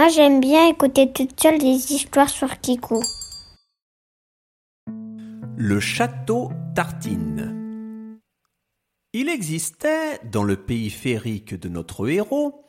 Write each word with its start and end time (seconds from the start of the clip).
Moi, 0.00 0.08
j'aime 0.08 0.40
bien 0.40 0.66
écouter 0.66 1.12
toute 1.12 1.38
seule 1.38 1.58
des 1.58 1.92
histoires 1.92 2.30
sur 2.30 2.58
Kikou. 2.58 3.02
Le 5.58 5.78
château 5.78 6.50
Tartine. 6.74 8.18
Il 9.12 9.28
existait, 9.28 10.18
dans 10.24 10.42
le 10.42 10.56
pays 10.56 10.88
féerique 10.88 11.52
de 11.54 11.68
notre 11.68 12.08
héros, 12.08 12.64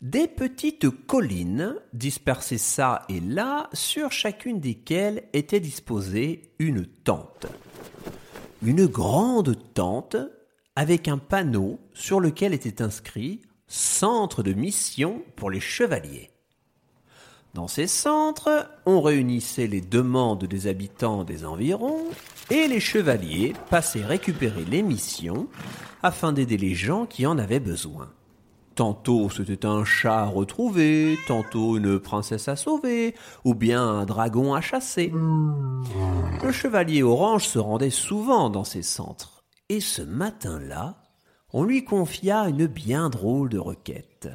des 0.00 0.26
petites 0.26 0.90
collines 1.06 1.76
dispersées 1.92 2.58
çà 2.58 3.02
et 3.08 3.20
là, 3.20 3.70
sur 3.72 4.10
chacune 4.10 4.58
desquelles 4.58 5.22
était 5.34 5.60
disposée 5.60 6.52
une 6.58 6.84
tente. 6.84 7.46
Une 8.60 8.86
grande 8.86 9.56
tente 9.74 10.16
avec 10.74 11.06
un 11.06 11.18
panneau 11.18 11.78
sur 11.94 12.18
lequel 12.18 12.52
était 12.52 12.82
inscrit 12.82 13.40
Centre 13.68 14.42
de 14.42 14.52
mission 14.52 15.22
pour 15.36 15.48
les 15.48 15.60
chevaliers. 15.60 16.31
Dans 17.54 17.68
ces 17.68 17.86
centres, 17.86 18.70
on 18.86 19.02
réunissait 19.02 19.66
les 19.66 19.82
demandes 19.82 20.44
des 20.44 20.66
habitants 20.68 21.22
des 21.22 21.44
environs 21.44 22.06
et 22.50 22.66
les 22.66 22.80
chevaliers 22.80 23.52
passaient 23.68 24.04
récupérer 24.04 24.64
les 24.64 24.82
missions 24.82 25.48
afin 26.02 26.32
d'aider 26.32 26.56
les 26.56 26.74
gens 26.74 27.04
qui 27.04 27.26
en 27.26 27.36
avaient 27.36 27.60
besoin. 27.60 28.10
Tantôt 28.74 29.28
c'était 29.28 29.66
un 29.66 29.84
chat 29.84 30.20
à 30.20 30.26
retrouver, 30.26 31.18
tantôt 31.28 31.76
une 31.76 31.98
princesse 31.98 32.48
à 32.48 32.56
sauver, 32.56 33.14
ou 33.44 33.54
bien 33.54 33.86
un 33.86 34.06
dragon 34.06 34.54
à 34.54 34.62
chasser. 34.62 35.12
Le 36.42 36.52
chevalier 36.52 37.02
orange 37.02 37.46
se 37.46 37.58
rendait 37.58 37.90
souvent 37.90 38.48
dans 38.48 38.64
ces 38.64 38.82
centres, 38.82 39.44
et 39.68 39.80
ce 39.80 40.00
matin-là, 40.00 41.02
on 41.52 41.64
lui 41.64 41.84
confia 41.84 42.48
une 42.48 42.66
bien 42.66 43.10
drôle 43.10 43.50
de 43.50 43.58
requête. 43.58 44.30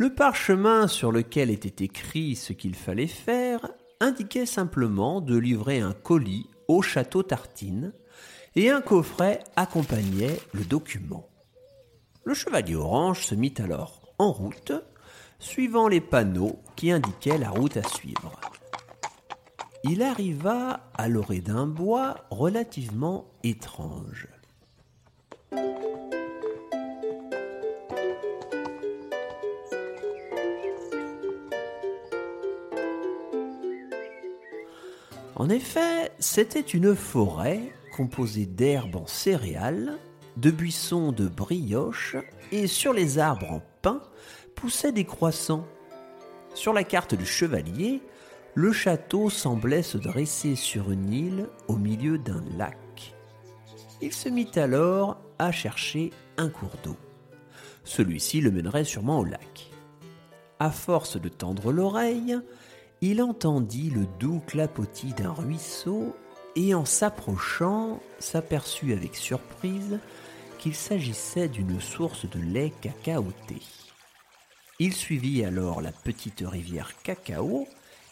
Le 0.00 0.08
parchemin 0.08 0.88
sur 0.88 1.12
lequel 1.12 1.50
était 1.50 1.84
écrit 1.84 2.34
ce 2.34 2.54
qu'il 2.54 2.74
fallait 2.74 3.06
faire 3.06 3.68
indiquait 4.00 4.46
simplement 4.46 5.20
de 5.20 5.36
livrer 5.36 5.80
un 5.80 5.92
colis 5.92 6.48
au 6.68 6.80
château 6.80 7.22
Tartine, 7.22 7.92
et 8.56 8.70
un 8.70 8.80
coffret 8.80 9.44
accompagnait 9.56 10.40
le 10.54 10.64
document. 10.64 11.28
Le 12.24 12.32
chevalier 12.32 12.76
orange 12.76 13.26
se 13.26 13.34
mit 13.34 13.52
alors 13.58 14.00
en 14.18 14.32
route, 14.32 14.72
suivant 15.38 15.86
les 15.86 16.00
panneaux 16.00 16.62
qui 16.76 16.90
indiquaient 16.90 17.36
la 17.36 17.50
route 17.50 17.76
à 17.76 17.82
suivre. 17.82 18.40
Il 19.84 20.02
arriva 20.02 20.88
à 20.94 21.08
l'orée 21.08 21.42
d'un 21.42 21.66
bois 21.66 22.24
relativement 22.30 23.26
étrange. 23.42 24.28
En 35.40 35.48
effet, 35.48 36.12
c'était 36.18 36.60
une 36.60 36.94
forêt 36.94 37.72
composée 37.96 38.44
d'herbes 38.44 38.96
en 38.96 39.06
céréales, 39.06 39.96
de 40.36 40.50
buissons 40.50 41.12
de 41.12 41.28
brioche, 41.28 42.14
et 42.52 42.66
sur 42.66 42.92
les 42.92 43.18
arbres 43.18 43.50
en 43.50 43.62
pin 43.80 44.02
poussaient 44.54 44.92
des 44.92 45.06
croissants. 45.06 45.66
Sur 46.52 46.74
la 46.74 46.84
carte 46.84 47.14
du 47.14 47.24
chevalier, 47.24 48.02
le 48.54 48.70
château 48.70 49.30
semblait 49.30 49.82
se 49.82 49.96
dresser 49.96 50.56
sur 50.56 50.90
une 50.90 51.10
île 51.10 51.48
au 51.68 51.76
milieu 51.76 52.18
d'un 52.18 52.44
lac. 52.58 53.14
Il 54.02 54.12
se 54.12 54.28
mit 54.28 54.50
alors 54.56 55.22
à 55.38 55.52
chercher 55.52 56.10
un 56.36 56.50
cours 56.50 56.76
d'eau. 56.84 56.96
Celui-ci 57.84 58.42
le 58.42 58.50
mènerait 58.50 58.84
sûrement 58.84 59.20
au 59.20 59.24
lac. 59.24 59.70
À 60.58 60.70
force 60.70 61.18
de 61.18 61.30
tendre 61.30 61.72
l'oreille, 61.72 62.38
il 63.02 63.22
entendit 63.22 63.90
le 63.90 64.06
doux 64.18 64.42
clapotis 64.46 65.14
d'un 65.14 65.32
ruisseau 65.32 66.14
et 66.56 66.74
en 66.74 66.84
s'approchant 66.84 68.00
s'aperçut 68.18 68.92
avec 68.92 69.16
surprise 69.16 69.98
qu'il 70.58 70.74
s'agissait 70.74 71.48
d'une 71.48 71.80
source 71.80 72.28
de 72.28 72.40
lait 72.40 72.72
cacaoté. 72.82 73.62
Il 74.78 74.92
suivit 74.94 75.44
alors 75.44 75.80
la 75.80 75.92
petite 75.92 76.42
rivière 76.46 76.92
Cacao 77.02 77.66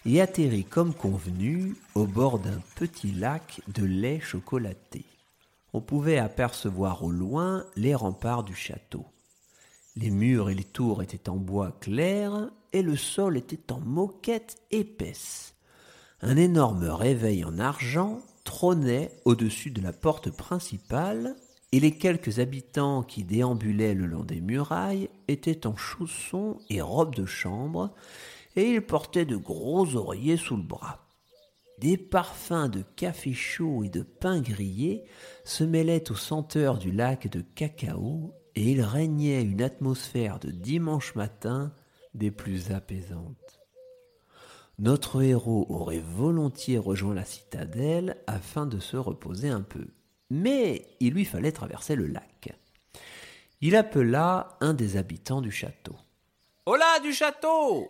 et 0.06 0.20
atterrit 0.20 0.64
comme 0.64 0.94
convenu 0.94 1.74
au 1.94 2.06
bord 2.06 2.38
d'un 2.38 2.60
petit 2.76 3.12
lac 3.12 3.60
de 3.68 3.84
lait 3.84 4.20
chocolaté. 4.20 5.04
On 5.74 5.80
pouvait 5.80 6.18
apercevoir 6.18 7.04
au 7.04 7.10
loin 7.10 7.64
les 7.76 7.94
remparts 7.94 8.44
du 8.44 8.54
château. 8.54 9.04
Les 10.00 10.10
murs 10.10 10.48
et 10.48 10.54
les 10.54 10.62
tours 10.62 11.02
étaient 11.02 11.28
en 11.28 11.34
bois 11.34 11.76
clair 11.80 12.50
et 12.72 12.82
le 12.82 12.94
sol 12.94 13.36
était 13.36 13.72
en 13.72 13.80
moquette 13.80 14.56
épaisse. 14.70 15.56
Un 16.20 16.36
énorme 16.36 16.84
réveil 16.84 17.44
en 17.44 17.58
argent 17.58 18.20
trônait 18.44 19.10
au-dessus 19.24 19.72
de 19.72 19.82
la 19.82 19.92
porte 19.92 20.30
principale 20.30 21.34
et 21.72 21.80
les 21.80 21.90
quelques 21.90 22.38
habitants 22.38 23.02
qui 23.02 23.24
déambulaient 23.24 23.94
le 23.94 24.06
long 24.06 24.22
des 24.22 24.40
murailles 24.40 25.10
étaient 25.26 25.66
en 25.66 25.74
chaussons 25.74 26.58
et 26.70 26.80
robes 26.80 27.16
de 27.16 27.26
chambre 27.26 27.92
et 28.54 28.70
ils 28.70 28.86
portaient 28.86 29.26
de 29.26 29.36
gros 29.36 29.96
oreillers 29.96 30.36
sous 30.36 30.56
le 30.56 30.62
bras. 30.62 31.08
Des 31.80 31.96
parfums 31.96 32.68
de 32.70 32.84
café 32.94 33.34
chaud 33.34 33.82
et 33.82 33.88
de 33.88 34.02
pain 34.02 34.40
grillé 34.40 35.02
se 35.44 35.64
mêlaient 35.64 36.08
aux 36.12 36.16
senteurs 36.16 36.78
du 36.78 36.92
lac 36.92 37.28
de 37.28 37.40
cacao 37.40 38.32
et 38.58 38.72
il 38.72 38.82
régnait 38.82 39.40
une 39.44 39.62
atmosphère 39.62 40.40
de 40.40 40.50
dimanche 40.50 41.14
matin 41.14 41.72
des 42.14 42.32
plus 42.32 42.72
apaisantes. 42.72 43.60
Notre 44.80 45.22
héros 45.22 45.64
aurait 45.68 46.02
volontiers 46.04 46.78
rejoint 46.78 47.14
la 47.14 47.24
citadelle 47.24 48.16
afin 48.26 48.66
de 48.66 48.80
se 48.80 48.96
reposer 48.96 49.48
un 49.48 49.60
peu, 49.60 49.86
mais 50.28 50.88
il 50.98 51.12
lui 51.12 51.24
fallait 51.24 51.52
traverser 51.52 51.94
le 51.94 52.08
lac. 52.08 52.52
Il 53.60 53.76
appela 53.76 54.58
un 54.60 54.74
des 54.74 54.96
habitants 54.96 55.40
du 55.40 55.52
château. 55.52 55.94
Hola 56.66 56.98
du 57.00 57.12
château 57.12 57.86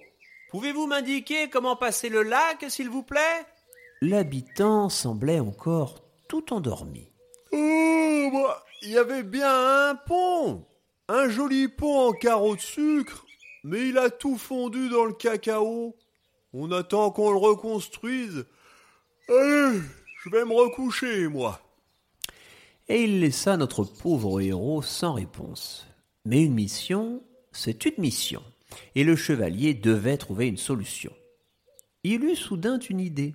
Pouvez-vous 0.51 0.87
m'indiquer 0.87 1.49
comment 1.49 1.77
passer 1.77 2.11
le 2.11 2.23
lac, 2.23 2.67
s'il 2.69 2.91
vous 2.91 3.03
plaît? 3.03 3.47
L'habitant 4.03 4.91
semblait 4.91 5.41
encore 5.41 6.05
tout 6.29 6.53
endormi. 6.53 7.11
Il 8.83 8.91
y 8.91 8.99
avait 8.99 9.23
bien 9.23 9.91
un 9.91 9.95
pont 9.95 10.65
Un 11.09 11.29
joli 11.29 11.69
pont 11.69 12.09
en 12.09 12.13
carreaux 12.13 12.57
de 12.57 12.61
sucre 12.61 13.25
mais 13.65 13.89
il 13.89 13.99
a 13.99 14.11
tout 14.11 14.39
fondu 14.39 14.89
dans 14.89 15.05
le 15.05 15.13
cacao. 15.13 15.97
On 16.53 16.73
attend 16.73 17.11
qu'on 17.11 17.31
le 17.31 17.39
reconstruise. 17.39 18.47
Allez, 19.29 19.81
je 20.23 20.31
vais 20.31 20.45
me 20.45 20.55
recoucher, 20.55 21.29
moi. 21.29 21.61
Et 22.89 23.05
il 23.05 23.21
laissa 23.21 23.57
notre 23.57 23.85
pauvre 23.85 24.41
héros 24.41 24.81
sans 24.81 25.13
réponse. 25.13 25.87
Mais 26.25 26.45
une 26.45 26.55
mission, 26.55 27.23
c'est 27.53 27.85
une 27.85 27.99
mission, 27.99 28.43
et 28.95 29.05
le 29.05 29.17
chevalier 29.17 29.75
devait 29.75 30.17
trouver 30.17 30.47
une 30.47 30.57
solution. 30.57 31.13
Il 32.05 32.25
eut 32.25 32.37
soudain 32.37 32.79
une 32.79 33.01
idée. 33.01 33.35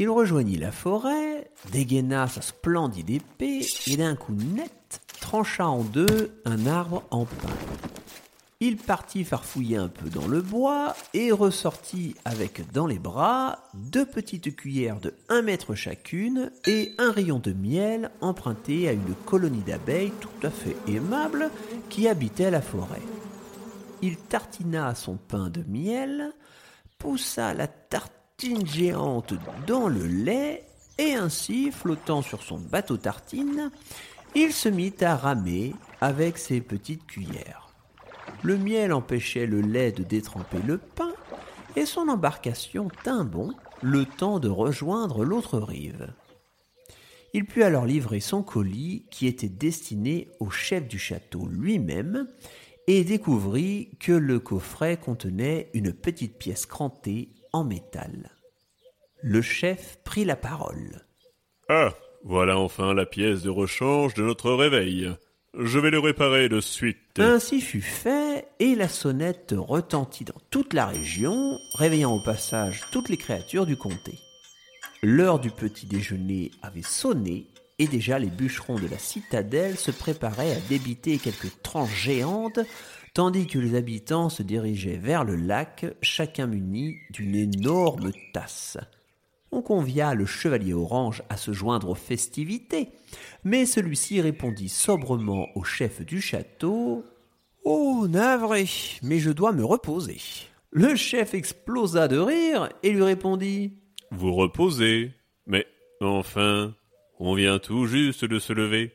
Il 0.00 0.08
rejoignit 0.08 0.56
la 0.56 0.72
forêt, 0.72 1.50
dégaina 1.72 2.26
sa 2.26 2.40
splendide 2.40 3.10
épée 3.10 3.66
et 3.86 3.98
d'un 3.98 4.16
coup 4.16 4.32
net 4.32 5.02
trancha 5.20 5.68
en 5.68 5.84
deux 5.84 6.40
un 6.46 6.66
arbre 6.66 7.02
en 7.10 7.26
pin. 7.26 7.52
Il 8.60 8.78
partit 8.78 9.24
farfouiller 9.24 9.76
un 9.76 9.88
peu 9.88 10.08
dans 10.08 10.26
le 10.26 10.40
bois 10.40 10.96
et 11.12 11.32
ressortit 11.32 12.14
avec 12.24 12.72
dans 12.72 12.86
les 12.86 12.98
bras 12.98 13.68
deux 13.74 14.06
petites 14.06 14.56
cuillères 14.56 15.00
de 15.00 15.12
un 15.28 15.42
mètre 15.42 15.74
chacune 15.74 16.50
et 16.66 16.94
un 16.96 17.12
rayon 17.12 17.38
de 17.38 17.52
miel 17.52 18.10
emprunté 18.22 18.88
à 18.88 18.92
une 18.92 19.14
colonie 19.26 19.60
d'abeilles 19.66 20.14
tout 20.18 20.46
à 20.46 20.50
fait 20.50 20.76
aimable 20.88 21.50
qui 21.90 22.08
habitait 22.08 22.50
la 22.50 22.62
forêt. 22.62 23.02
Il 24.00 24.16
tartina 24.16 24.94
son 24.94 25.18
pain 25.18 25.50
de 25.50 25.62
miel, 25.68 26.32
poussa 26.96 27.52
la 27.52 27.66
géante 28.64 29.34
dans 29.66 29.88
le 29.88 30.06
lait 30.06 30.64
et 30.98 31.14
ainsi, 31.14 31.70
flottant 31.70 32.22
sur 32.22 32.42
son 32.42 32.58
bateau 32.58 32.96
tartine, 32.96 33.70
il 34.34 34.52
se 34.52 34.68
mit 34.68 34.94
à 35.00 35.16
ramer 35.16 35.74
avec 36.00 36.38
ses 36.38 36.60
petites 36.60 37.06
cuillères. 37.06 37.74
Le 38.42 38.56
miel 38.56 38.92
empêchait 38.92 39.46
le 39.46 39.60
lait 39.60 39.92
de 39.92 40.02
détremper 40.02 40.58
le 40.66 40.78
pain, 40.78 41.12
et 41.76 41.86
son 41.86 42.08
embarcation 42.08 42.88
tint 43.04 43.24
bon 43.24 43.52
le 43.82 44.04
temps 44.04 44.40
de 44.40 44.48
rejoindre 44.48 45.24
l'autre 45.24 45.58
rive. 45.58 46.12
Il 47.32 47.44
put 47.44 47.62
alors 47.62 47.86
livrer 47.86 48.20
son 48.20 48.42
colis 48.42 49.06
qui 49.10 49.26
était 49.26 49.48
destiné 49.48 50.28
au 50.40 50.50
chef 50.50 50.88
du 50.88 50.98
château 50.98 51.46
lui-même 51.46 52.26
et 52.88 53.04
découvrit 53.04 53.90
que 54.00 54.12
le 54.12 54.40
coffret 54.40 54.96
contenait 54.96 55.70
une 55.74 55.92
petite 55.92 56.38
pièce 56.38 56.66
crantée 56.66 57.28
en 57.52 57.64
métal. 57.64 58.30
Le 59.22 59.42
chef 59.42 59.98
prit 60.04 60.24
la 60.24 60.36
parole. 60.36 61.04
Ah, 61.68 61.92
voilà 62.24 62.58
enfin 62.58 62.94
la 62.94 63.06
pièce 63.06 63.42
de 63.42 63.50
rechange 63.50 64.14
de 64.14 64.22
notre 64.22 64.52
réveil. 64.52 65.10
Je 65.58 65.78
vais 65.78 65.90
le 65.90 65.98
réparer 65.98 66.48
de 66.48 66.60
suite. 66.60 67.18
Ainsi 67.18 67.60
fut 67.60 67.80
fait, 67.80 68.46
et 68.60 68.74
la 68.74 68.88
sonnette 68.88 69.54
retentit 69.56 70.24
dans 70.24 70.40
toute 70.50 70.74
la 70.74 70.86
région, 70.86 71.58
réveillant 71.74 72.14
au 72.14 72.22
passage 72.22 72.82
toutes 72.92 73.08
les 73.08 73.16
créatures 73.16 73.66
du 73.66 73.76
comté. 73.76 74.18
L'heure 75.02 75.40
du 75.40 75.50
petit 75.50 75.86
déjeuner 75.86 76.50
avait 76.62 76.82
sonné, 76.82 77.48
et 77.78 77.88
déjà 77.88 78.18
les 78.18 78.28
bûcherons 78.28 78.78
de 78.78 78.86
la 78.86 78.98
citadelle 78.98 79.76
se 79.76 79.90
préparaient 79.90 80.52
à 80.52 80.60
débiter 80.68 81.18
quelques 81.18 81.62
tranches 81.62 81.96
géantes, 81.96 82.60
tandis 83.14 83.46
que 83.46 83.58
les 83.58 83.74
habitants 83.74 84.28
se 84.28 84.42
dirigeaient 84.42 84.96
vers 84.96 85.24
le 85.24 85.36
lac, 85.36 85.86
chacun 86.02 86.46
muni 86.46 86.96
d'une 87.10 87.34
énorme 87.34 88.12
tasse. 88.32 88.78
On 89.52 89.62
convia 89.62 90.14
le 90.14 90.26
chevalier 90.26 90.74
orange 90.74 91.22
à 91.28 91.36
se 91.36 91.52
joindre 91.52 91.90
aux 91.90 91.94
festivités, 91.96 92.90
mais 93.42 93.66
celui-ci 93.66 94.20
répondit 94.20 94.68
sobrement 94.68 95.48
au 95.56 95.64
chef 95.64 96.04
du 96.04 96.20
château 96.20 97.04
Oh, 97.64 98.06
navré, 98.08 98.66
mais 99.02 99.18
je 99.18 99.30
dois 99.30 99.52
me 99.52 99.64
reposer. 99.64 100.18
Le 100.70 100.94
chef 100.94 101.34
explosa 101.34 102.08
de 102.08 102.16
rire 102.16 102.68
et 102.82 102.90
lui 102.90 103.02
répondit 103.02 103.74
Vous 104.12 104.32
reposez. 104.34 105.12
Mais 105.46 105.66
enfin, 106.00 106.74
on 107.18 107.34
vient 107.34 107.58
tout 107.58 107.86
juste 107.86 108.24
de 108.24 108.38
se 108.38 108.52
lever. 108.52 108.92